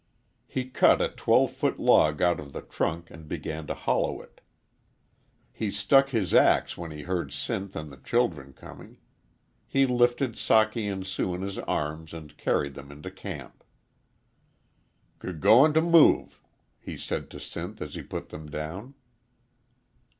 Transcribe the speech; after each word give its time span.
He 0.47 0.65
cut 0.65 0.99
a 0.99 1.09
twelve 1.09 1.51
foot 1.53 1.77
log 1.79 2.23
out 2.23 2.39
of 2.39 2.53
the 2.53 2.63
trunk 2.63 3.11
and 3.11 3.27
began 3.27 3.67
to 3.67 3.75
hollow 3.75 4.19
it. 4.19 4.41
He 5.53 5.69
stuck 5.69 6.09
his 6.09 6.33
axe 6.33 6.75
when 6.75 6.89
he 6.89 7.03
heard 7.03 7.29
Sinth 7.29 7.75
and 7.75 7.91
the 7.91 7.97
children 7.97 8.53
coming. 8.53 8.97
He 9.67 9.85
lifted 9.85 10.33
Socky 10.37 10.91
and 10.91 11.05
Sue 11.05 11.35
in 11.35 11.43
his 11.43 11.59
arms 11.59 12.15
and 12.15 12.35
carried 12.35 12.73
them 12.73 12.91
into 12.91 13.11
camp. 13.11 13.63
"G 15.23 15.33
goin' 15.33 15.71
t' 15.71 15.79
m 15.81 15.91
move," 15.91 16.41
he 16.79 16.97
said 16.97 17.29
to 17.29 17.37
Sinth 17.39 17.79
as 17.79 17.93
he 17.93 18.01
put 18.01 18.29
them 18.29 18.49
down. 18.49 18.95